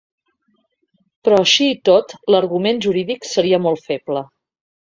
[1.27, 4.29] Però, així i tot, l’argument jurídic seria molt feble.